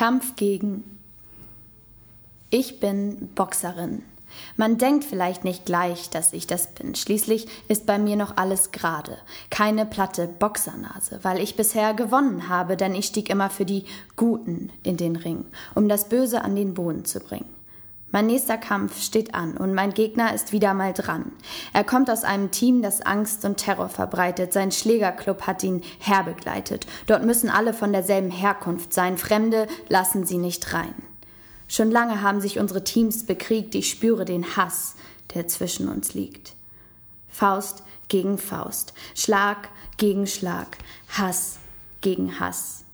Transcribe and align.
Kampf 0.00 0.34
gegen. 0.34 0.98
Ich 2.48 2.80
bin 2.80 3.28
Boxerin. 3.34 4.00
Man 4.56 4.78
denkt 4.78 5.04
vielleicht 5.04 5.44
nicht 5.44 5.66
gleich, 5.66 6.08
dass 6.08 6.32
ich 6.32 6.46
das 6.46 6.68
bin. 6.68 6.94
Schließlich 6.94 7.46
ist 7.68 7.84
bei 7.84 7.98
mir 7.98 8.16
noch 8.16 8.38
alles 8.38 8.72
gerade. 8.72 9.18
Keine 9.50 9.84
platte 9.84 10.26
Boxernase, 10.26 11.18
weil 11.20 11.38
ich 11.38 11.54
bisher 11.54 11.92
gewonnen 11.92 12.48
habe, 12.48 12.78
denn 12.78 12.94
ich 12.94 13.04
stieg 13.04 13.28
immer 13.28 13.50
für 13.50 13.66
die 13.66 13.84
Guten 14.16 14.72
in 14.82 14.96
den 14.96 15.16
Ring, 15.16 15.44
um 15.74 15.86
das 15.86 16.08
Böse 16.08 16.44
an 16.44 16.56
den 16.56 16.72
Boden 16.72 17.04
zu 17.04 17.20
bringen. 17.20 17.59
Mein 18.12 18.26
nächster 18.26 18.58
Kampf 18.58 19.00
steht 19.00 19.34
an 19.34 19.56
und 19.56 19.72
mein 19.72 19.94
Gegner 19.94 20.34
ist 20.34 20.52
wieder 20.52 20.74
mal 20.74 20.92
dran. 20.92 21.30
Er 21.72 21.84
kommt 21.84 22.10
aus 22.10 22.24
einem 22.24 22.50
Team, 22.50 22.82
das 22.82 23.02
Angst 23.02 23.44
und 23.44 23.58
Terror 23.58 23.88
verbreitet. 23.88 24.52
Sein 24.52 24.72
Schlägerclub 24.72 25.42
hat 25.42 25.62
ihn 25.62 25.82
herbegleitet. 26.00 26.86
Dort 27.06 27.24
müssen 27.24 27.48
alle 27.48 27.72
von 27.72 27.92
derselben 27.92 28.30
Herkunft 28.30 28.92
sein. 28.92 29.16
Fremde 29.16 29.68
lassen 29.88 30.26
sie 30.26 30.38
nicht 30.38 30.72
rein. 30.72 30.94
Schon 31.68 31.92
lange 31.92 32.20
haben 32.20 32.40
sich 32.40 32.58
unsere 32.58 32.82
Teams 32.82 33.26
bekriegt. 33.26 33.76
Ich 33.76 33.90
spüre 33.90 34.24
den 34.24 34.56
Hass, 34.56 34.96
der 35.34 35.46
zwischen 35.46 35.88
uns 35.88 36.14
liegt. 36.14 36.54
Faust 37.28 37.84
gegen 38.08 38.38
Faust. 38.38 38.92
Schlag 39.14 39.68
gegen 39.96 40.26
Schlag. 40.26 40.78
Hass 41.16 41.58
gegen 42.00 42.40
Hass. 42.40 42.84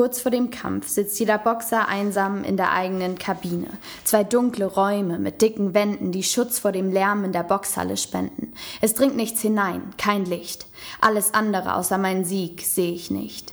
Kurz 0.00 0.22
vor 0.22 0.30
dem 0.30 0.48
Kampf 0.48 0.88
sitzt 0.88 1.20
jeder 1.20 1.36
Boxer 1.36 1.86
einsam 1.86 2.42
in 2.42 2.56
der 2.56 2.72
eigenen 2.72 3.18
Kabine. 3.18 3.66
Zwei 4.02 4.24
dunkle 4.24 4.64
Räume 4.64 5.18
mit 5.18 5.42
dicken 5.42 5.74
Wänden, 5.74 6.10
die 6.10 6.22
Schutz 6.22 6.58
vor 6.58 6.72
dem 6.72 6.90
Lärm 6.90 7.22
in 7.22 7.32
der 7.32 7.42
Boxhalle 7.42 7.98
spenden. 7.98 8.54
Es 8.80 8.94
dringt 8.94 9.14
nichts 9.14 9.42
hinein, 9.42 9.82
kein 9.98 10.24
Licht. 10.24 10.64
Alles 11.02 11.34
andere 11.34 11.74
außer 11.74 11.98
meinen 11.98 12.24
Sieg 12.24 12.62
sehe 12.62 12.94
ich 12.94 13.10
nicht. 13.10 13.52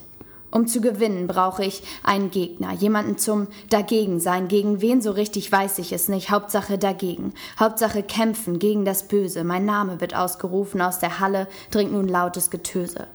Um 0.49 0.67
zu 0.67 0.79
gewinnen, 0.79 1.27
brauche 1.27 1.65
ich 1.65 1.83
einen 2.01 2.31
Gegner, 2.31 2.71
jemanden 2.71 3.17
zum 3.17 3.47
Dagegensein. 3.69 4.47
Gegen 4.47 4.79
wen 4.79 5.01
so 5.01 5.11
richtig 5.11 5.51
weiß 5.51 5.79
ich 5.79 5.91
es 5.91 6.07
nicht. 6.07 6.29
Hauptsache 6.29 6.77
dagegen. 6.77 7.33
Hauptsache 7.59 8.03
kämpfen 8.03 8.57
gegen 8.57 8.85
das 8.85 9.09
Böse. 9.09 9.43
Mein 9.43 9.65
Name 9.65 9.99
wird 9.99 10.15
ausgerufen. 10.15 10.79
Aus 10.79 10.99
der 10.99 11.19
Halle 11.19 11.49
dringt 11.71 11.91
nun 11.91 12.07
lautes 12.07 12.49
Getöse. 12.49 13.07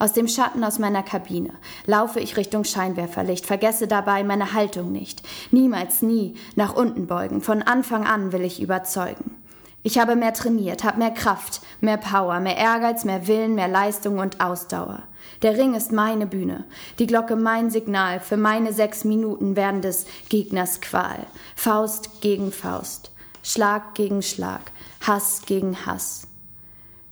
Aus 0.00 0.14
dem 0.14 0.28
Schatten 0.28 0.64
aus 0.64 0.78
meiner 0.78 1.02
Kabine 1.02 1.50
laufe 1.84 2.20
ich 2.20 2.38
Richtung 2.38 2.64
Scheinwerferlicht, 2.64 3.44
vergesse 3.44 3.86
dabei 3.86 4.24
meine 4.24 4.54
Haltung 4.54 4.90
nicht. 4.90 5.22
Niemals, 5.50 6.00
nie 6.00 6.36
nach 6.56 6.74
unten 6.74 7.06
beugen. 7.06 7.42
Von 7.42 7.60
Anfang 7.60 8.06
an 8.06 8.32
will 8.32 8.40
ich 8.40 8.62
überzeugen. 8.62 9.36
Ich 9.82 9.98
habe 9.98 10.16
mehr 10.16 10.32
trainiert, 10.32 10.84
habe 10.84 10.98
mehr 10.98 11.10
Kraft, 11.10 11.60
mehr 11.82 11.98
Power, 11.98 12.40
mehr 12.40 12.56
Ehrgeiz, 12.56 13.04
mehr 13.04 13.26
Willen, 13.26 13.54
mehr 13.54 13.68
Leistung 13.68 14.20
und 14.20 14.40
Ausdauer. 14.40 15.02
Der 15.42 15.58
Ring 15.58 15.74
ist 15.74 15.92
meine 15.92 16.26
Bühne, 16.26 16.64
die 16.98 17.06
Glocke 17.06 17.36
mein 17.36 17.68
Signal, 17.68 18.20
für 18.20 18.38
meine 18.38 18.72
sechs 18.72 19.04
Minuten 19.04 19.54
werden 19.54 19.82
des 19.82 20.06
Gegners 20.30 20.80
Qual. 20.80 21.26
Faust 21.56 22.22
gegen 22.22 22.52
Faust, 22.52 23.12
Schlag 23.42 23.94
gegen 23.94 24.22
Schlag, 24.22 24.72
Hass 25.06 25.42
gegen 25.44 25.84
Hass. 25.84 26.29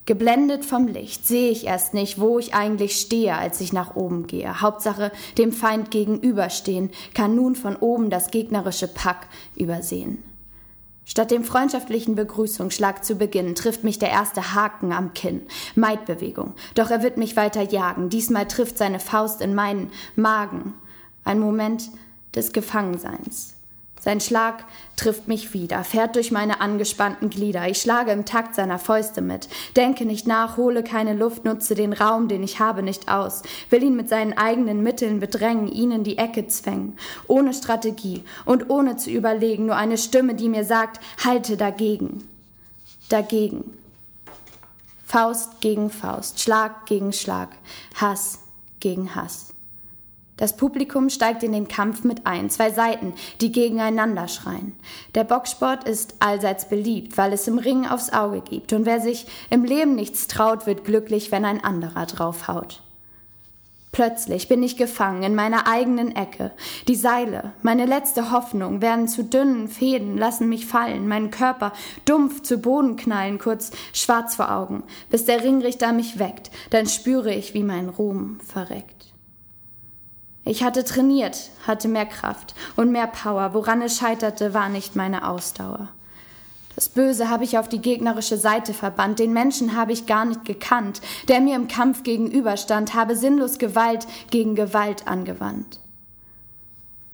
Geblendet 0.08 0.64
vom 0.64 0.86
Licht 0.86 1.26
sehe 1.26 1.50
ich 1.50 1.66
erst 1.66 1.92
nicht, 1.92 2.18
wo 2.18 2.38
ich 2.38 2.54
eigentlich 2.54 2.96
stehe, 2.96 3.36
als 3.36 3.60
ich 3.60 3.74
nach 3.74 3.94
oben 3.94 4.26
gehe. 4.26 4.62
Hauptsache 4.62 5.12
dem 5.36 5.52
Feind 5.52 5.90
gegenüberstehen, 5.90 6.88
kann 7.12 7.34
nun 7.34 7.54
von 7.54 7.76
oben 7.76 8.08
das 8.08 8.30
gegnerische 8.30 8.88
Pack 8.88 9.26
übersehen. 9.54 10.24
Statt 11.04 11.30
dem 11.30 11.44
freundschaftlichen 11.44 12.14
Begrüßungsschlag 12.14 13.04
zu 13.04 13.16
Beginn 13.16 13.54
trifft 13.54 13.84
mich 13.84 13.98
der 13.98 14.08
erste 14.08 14.54
Haken 14.54 14.92
am 14.92 15.12
Kinn. 15.12 15.42
Meidbewegung. 15.74 16.54
Doch 16.74 16.90
er 16.90 17.02
wird 17.02 17.18
mich 17.18 17.36
weiter 17.36 17.60
jagen. 17.60 18.08
Diesmal 18.08 18.48
trifft 18.48 18.78
seine 18.78 19.00
Faust 19.00 19.42
in 19.42 19.54
meinen 19.54 19.90
Magen. 20.16 20.72
Ein 21.22 21.38
Moment 21.38 21.90
des 22.34 22.54
Gefangenseins. 22.54 23.57
Sein 24.00 24.20
Schlag 24.20 24.64
trifft 24.96 25.26
mich 25.26 25.52
wieder, 25.52 25.82
fährt 25.82 26.14
durch 26.16 26.30
meine 26.30 26.60
angespannten 26.60 27.30
Glieder. 27.30 27.68
Ich 27.68 27.80
schlage 27.80 28.12
im 28.12 28.24
Takt 28.24 28.54
seiner 28.54 28.78
Fäuste 28.78 29.20
mit, 29.20 29.48
denke 29.76 30.04
nicht 30.04 30.26
nach, 30.26 30.56
hole 30.56 30.84
keine 30.84 31.14
Luft, 31.14 31.44
nutze 31.44 31.74
den 31.74 31.92
Raum, 31.92 32.28
den 32.28 32.42
ich 32.42 32.60
habe, 32.60 32.82
nicht 32.82 33.08
aus, 33.10 33.42
will 33.70 33.82
ihn 33.82 33.96
mit 33.96 34.08
seinen 34.08 34.36
eigenen 34.36 34.82
Mitteln 34.82 35.18
bedrängen, 35.20 35.68
ihn 35.68 35.90
in 35.90 36.04
die 36.04 36.18
Ecke 36.18 36.46
zwängen, 36.46 36.96
ohne 37.26 37.52
Strategie 37.52 38.22
und 38.44 38.70
ohne 38.70 38.96
zu 38.96 39.10
überlegen, 39.10 39.66
nur 39.66 39.76
eine 39.76 39.98
Stimme, 39.98 40.34
die 40.34 40.48
mir 40.48 40.64
sagt, 40.64 41.00
halte 41.24 41.56
dagegen. 41.56 42.24
Dagegen. 43.08 43.64
Faust 45.04 45.60
gegen 45.60 45.90
Faust, 45.90 46.40
Schlag 46.40 46.86
gegen 46.86 47.12
Schlag, 47.12 47.48
Hass 47.94 48.40
gegen 48.78 49.14
Hass. 49.14 49.54
Das 50.38 50.56
Publikum 50.56 51.10
steigt 51.10 51.42
in 51.42 51.52
den 51.52 51.68
Kampf 51.68 52.04
mit 52.04 52.26
ein, 52.26 52.48
zwei 52.48 52.70
Seiten, 52.70 53.12
die 53.40 53.52
gegeneinander 53.52 54.28
schreien. 54.28 54.72
Der 55.14 55.24
Boxsport 55.24 55.86
ist 55.86 56.14
allseits 56.20 56.68
beliebt, 56.68 57.18
weil 57.18 57.32
es 57.32 57.48
im 57.48 57.58
Ring 57.58 57.86
aufs 57.86 58.12
Auge 58.12 58.40
gibt, 58.40 58.72
und 58.72 58.86
wer 58.86 59.00
sich 59.00 59.26
im 59.50 59.64
Leben 59.64 59.96
nichts 59.96 60.28
traut, 60.28 60.66
wird 60.66 60.84
glücklich, 60.84 61.32
wenn 61.32 61.44
ein 61.44 61.62
anderer 61.62 62.06
draufhaut. 62.06 62.82
Plötzlich 63.90 64.46
bin 64.46 64.62
ich 64.62 64.76
gefangen 64.76 65.24
in 65.24 65.34
meiner 65.34 65.66
eigenen 65.66 66.14
Ecke. 66.14 66.52
Die 66.86 66.94
Seile, 66.94 67.52
meine 67.62 67.84
letzte 67.84 68.30
Hoffnung, 68.30 68.80
werden 68.80 69.08
zu 69.08 69.24
dünnen 69.24 69.66
Fäden, 69.66 70.16
lassen 70.16 70.48
mich 70.48 70.66
fallen, 70.66 71.08
meinen 71.08 71.32
Körper 71.32 71.72
dumpf 72.04 72.42
zu 72.42 72.58
Boden 72.58 72.94
knallen, 72.94 73.38
kurz 73.38 73.72
schwarz 73.92 74.36
vor 74.36 74.52
Augen, 74.52 74.84
bis 75.10 75.24
der 75.24 75.42
Ringrichter 75.42 75.92
mich 75.92 76.20
weckt, 76.20 76.52
dann 76.70 76.86
spüre 76.86 77.34
ich, 77.34 77.54
wie 77.54 77.64
mein 77.64 77.88
Ruhm 77.88 78.38
verreckt. 78.46 78.98
Ich 80.48 80.62
hatte 80.62 80.82
trainiert, 80.82 81.50
hatte 81.66 81.88
mehr 81.88 82.06
Kraft 82.06 82.54
und 82.74 82.90
mehr 82.90 83.06
Power. 83.06 83.52
Woran 83.52 83.82
es 83.82 83.98
scheiterte, 83.98 84.54
war 84.54 84.70
nicht 84.70 84.96
meine 84.96 85.28
Ausdauer. 85.28 85.90
Das 86.74 86.88
Böse 86.88 87.28
habe 87.28 87.44
ich 87.44 87.58
auf 87.58 87.68
die 87.68 87.82
gegnerische 87.82 88.38
Seite 88.38 88.72
verbannt, 88.72 89.18
den 89.18 89.34
Menschen 89.34 89.76
habe 89.76 89.92
ich 89.92 90.06
gar 90.06 90.24
nicht 90.24 90.46
gekannt, 90.46 91.02
der 91.28 91.42
mir 91.42 91.54
im 91.54 91.68
Kampf 91.68 92.02
gegenüberstand, 92.02 92.94
habe 92.94 93.14
sinnlos 93.14 93.58
Gewalt 93.58 94.06
gegen 94.30 94.54
Gewalt 94.54 95.06
angewandt. 95.06 95.80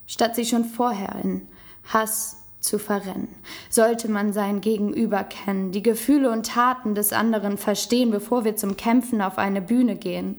Statt 0.07 0.37
sie 0.37 0.45
schon 0.45 0.65
vorher 0.65 1.17
in 1.21 1.49
Hass 1.93 2.37
zu 2.61 2.79
verrennen, 2.79 3.35
sollte 3.69 4.09
man 4.09 4.33
sein 4.33 4.61
Gegenüber 4.61 5.25
kennen, 5.25 5.73
die 5.73 5.83
Gefühle 5.83 6.31
und 6.31 6.47
Taten 6.47 6.95
des 6.95 7.13
anderen 7.13 7.59
verstehen, 7.59 8.13
bevor 8.13 8.45
wir 8.45 8.55
zum 8.55 8.77
Kämpfen 8.77 9.21
auf 9.21 9.39
eine 9.39 9.61
Bühne 9.61 9.97
gehen. 9.97 10.39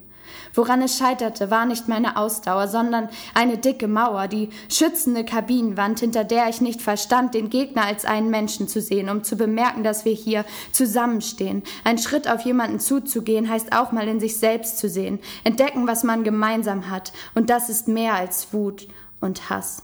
Woran 0.54 0.82
es 0.82 0.98
scheiterte, 0.98 1.52
war 1.52 1.66
nicht 1.66 1.88
meine 1.88 2.18
Ausdauer, 2.18 2.68
sondern 2.68 3.10
eine 3.34 3.58
dicke 3.58 3.88
Mauer, 3.88 4.28
die 4.28 4.50
schützende 4.70 5.26
Kabinenwand, 5.26 6.00
hinter 6.00 6.24
der 6.24 6.50
ich 6.50 6.62
nicht 6.62 6.82
verstand, 6.82 7.34
den 7.34 7.50
Gegner 7.50 7.86
als 7.86 8.06
einen 8.06 8.30
Menschen 8.30 8.68
zu 8.68 8.82
sehen, 8.82 9.10
um 9.10 9.24
zu 9.24 9.36
bemerken, 9.36 9.84
dass 9.84 10.06
wir 10.06 10.14
hier 10.14 10.46
zusammenstehen. 10.72 11.64
Ein 11.84 11.98
Schritt 11.98 12.30
auf 12.30 12.42
jemanden 12.42 12.80
zuzugehen, 12.80 13.50
heißt 13.50 13.74
auch 13.74 13.92
mal 13.92 14.08
in 14.08 14.20
sich 14.20 14.38
selbst 14.38 14.78
zu 14.78 14.90
sehen, 14.90 15.20
entdecken, 15.44 15.88
was 15.88 16.04
man 16.04 16.24
gemeinsam 16.24 16.90
hat, 16.90 17.14
und 17.34 17.50
das 17.50 17.70
ist 17.70 17.88
mehr 17.88 18.14
als 18.14 18.54
Wut 18.54 18.88
und 19.20 19.50
Hass. 19.50 19.84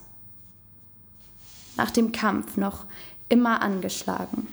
Nach 1.77 1.91
dem 1.91 2.11
Kampf 2.11 2.57
noch 2.57 2.85
immer 3.29 3.61
angeschlagen, 3.61 4.47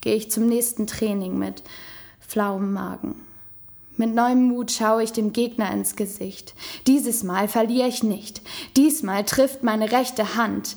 gehe 0.00 0.14
ich 0.14 0.30
zum 0.30 0.46
nächsten 0.46 0.86
Training 0.86 1.38
mit 1.38 1.62
flauem 2.20 2.72
Magen. 2.72 3.14
Mit 3.96 4.14
neuem 4.14 4.48
Mut 4.48 4.72
schaue 4.72 5.04
ich 5.04 5.12
dem 5.12 5.32
Gegner 5.32 5.70
ins 5.72 5.94
Gesicht. 5.94 6.54
Dieses 6.86 7.22
Mal 7.22 7.46
verliere 7.46 7.88
ich 7.88 8.02
nicht. 8.02 8.42
Diesmal 8.76 9.24
trifft 9.24 9.62
meine 9.62 9.92
rechte 9.92 10.34
Hand. 10.34 10.76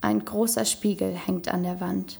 Ein 0.00 0.24
großer 0.24 0.64
Spiegel 0.64 1.14
hängt 1.14 1.48
an 1.48 1.62
der 1.62 1.80
Wand. 1.80 2.18